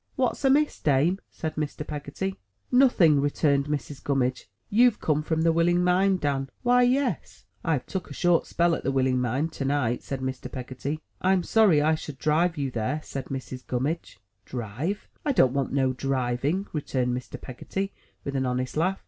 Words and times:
"What's 0.15 0.43
amiss, 0.43 0.79
dame?" 0.79 1.19
said 1.29 1.57
Mr. 1.57 1.85
Peggotty. 1.85 2.39
"Nothing," 2.71 3.21
returned 3.21 3.67
Mrs. 3.67 4.03
Gummidge. 4.03 4.49
"You've 4.67 4.99
come 4.99 5.21
from 5.21 5.43
The 5.43 5.51
Willing 5.53 5.83
Mind, 5.83 6.19
Dan'l?" 6.21 6.47
"Why 6.63 6.81
yes, 6.81 7.45
I've 7.63 7.85
took 7.85 8.09
a 8.09 8.13
short 8.15 8.47
spell 8.47 8.73
at 8.73 8.83
The 8.83 8.91
Willing 8.91 9.21
Mind 9.21 9.51
to 9.51 9.65
night," 9.65 10.01
said 10.01 10.21
Mr. 10.21 10.51
Peggotty. 10.51 11.01
"I'm 11.21 11.43
sorry 11.43 11.83
I 11.83 11.93
should 11.93 12.17
drive 12.17 12.57
you 12.57 12.71
there," 12.71 12.99
said 13.03 13.25
Mrs. 13.25 13.67
Gummidge. 13.67 14.19
"Drive! 14.43 15.07
I 15.23 15.33
don't 15.33 15.53
want 15.53 15.71
no 15.71 15.93
driving," 15.93 16.65
returned 16.73 17.15
Mr. 17.15 17.39
Peggotty, 17.39 17.93
with 18.23 18.35
an 18.35 18.47
honest 18.47 18.75
laugh. 18.75 18.97